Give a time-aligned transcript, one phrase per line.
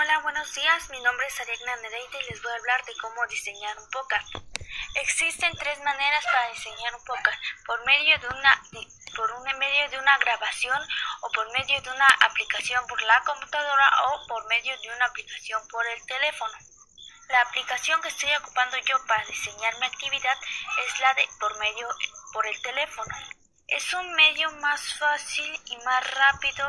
[0.00, 0.88] Hola, buenos días.
[0.88, 4.34] Mi nombre es Ariadna Nereida y les voy a hablar de cómo diseñar un podcast.
[4.94, 8.62] Existen tres maneras para diseñar un podcast: por medio de una
[9.14, 10.80] por un medio de una grabación
[11.20, 15.68] o por medio de una aplicación por la computadora o por medio de una aplicación
[15.68, 16.54] por el teléfono.
[17.28, 20.38] La aplicación que estoy ocupando yo para diseñar mi actividad
[20.86, 21.86] es la de por medio
[22.32, 23.14] por el teléfono.
[23.70, 26.68] Es un medio más fácil y más rápido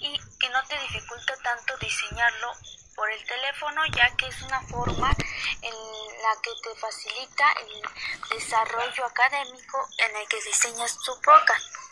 [0.00, 2.52] y que no te dificulta tanto diseñarlo
[2.94, 5.10] por el teléfono ya que es una forma
[5.62, 5.74] en
[6.22, 11.82] la que te facilita el desarrollo académico en el que diseñas tu podcast.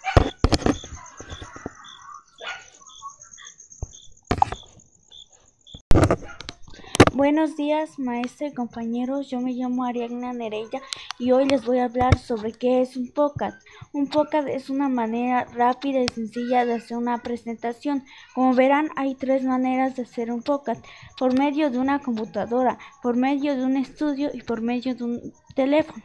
[7.13, 9.29] Buenos días, maestra y compañeros.
[9.29, 10.81] Yo me llamo Ariadna Nereida
[11.19, 13.61] y hoy les voy a hablar sobre qué es un podcast.
[13.93, 18.05] Un podcast es una manera rápida y sencilla de hacer una presentación.
[18.33, 20.85] Como verán, hay tres maneras de hacer un podcast:
[21.19, 25.33] por medio de una computadora, por medio de un estudio y por medio de un
[25.57, 26.05] teléfono.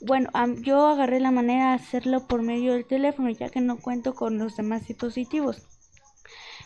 [0.00, 0.30] Bueno,
[0.60, 4.38] yo agarré la manera de hacerlo por medio del teléfono, ya que no cuento con
[4.38, 5.66] los demás dispositivos.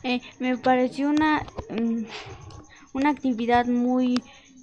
[0.03, 1.43] Eh, me pareció una.
[1.71, 2.05] Mm,
[2.99, 4.23] una actividad muy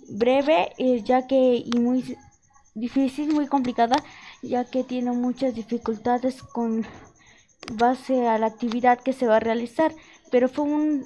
[0.09, 2.17] breve, eh, ya que y muy
[2.75, 3.95] difícil, muy complicada,
[4.41, 6.85] ya que tiene muchas dificultades con
[7.73, 9.93] base a la actividad que se va a realizar,
[10.31, 11.05] pero fue un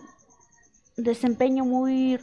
[0.97, 2.19] desempeño muy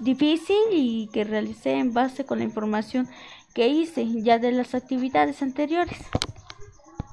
[0.00, 3.08] difícil y que realicé en base con la información
[3.54, 5.98] que hice ya de las actividades anteriores.